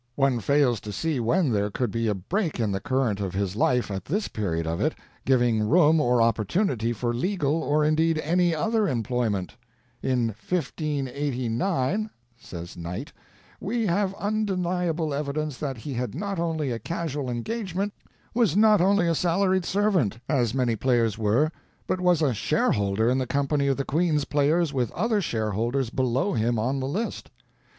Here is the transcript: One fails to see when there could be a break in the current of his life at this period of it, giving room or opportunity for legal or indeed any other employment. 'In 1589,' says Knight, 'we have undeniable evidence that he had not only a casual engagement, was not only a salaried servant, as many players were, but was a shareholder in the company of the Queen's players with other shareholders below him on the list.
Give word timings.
One 0.15 0.39
fails 0.39 0.79
to 0.81 0.91
see 0.91 1.19
when 1.19 1.51
there 1.51 1.69
could 1.69 1.91
be 1.91 2.07
a 2.07 2.15
break 2.15 2.59
in 2.59 2.71
the 2.71 2.79
current 2.79 3.19
of 3.19 3.35
his 3.35 3.55
life 3.55 3.91
at 3.91 4.05
this 4.05 4.27
period 4.27 4.65
of 4.65 4.81
it, 4.81 4.95
giving 5.25 5.61
room 5.69 5.99
or 6.01 6.23
opportunity 6.23 6.91
for 6.91 7.13
legal 7.13 7.61
or 7.61 7.85
indeed 7.85 8.17
any 8.17 8.55
other 8.55 8.87
employment. 8.87 9.57
'In 10.01 10.29
1589,' 10.29 12.09
says 12.35 12.75
Knight, 12.75 13.13
'we 13.59 13.85
have 13.85 14.15
undeniable 14.15 15.13
evidence 15.13 15.59
that 15.59 15.77
he 15.77 15.93
had 15.93 16.15
not 16.15 16.39
only 16.39 16.71
a 16.71 16.79
casual 16.79 17.29
engagement, 17.29 17.93
was 18.33 18.57
not 18.57 18.81
only 18.81 19.07
a 19.07 19.13
salaried 19.13 19.65
servant, 19.65 20.17
as 20.27 20.55
many 20.55 20.75
players 20.75 21.19
were, 21.19 21.51
but 21.85 22.01
was 22.01 22.23
a 22.23 22.33
shareholder 22.33 23.07
in 23.07 23.19
the 23.19 23.27
company 23.27 23.67
of 23.67 23.77
the 23.77 23.85
Queen's 23.85 24.25
players 24.25 24.73
with 24.73 24.91
other 24.93 25.21
shareholders 25.21 25.91
below 25.91 26.33
him 26.33 26.57
on 26.57 26.79
the 26.79 26.87
list. 26.87 27.29